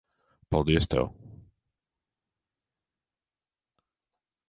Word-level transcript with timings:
Paldies 0.55 0.87
tev. 0.93 1.11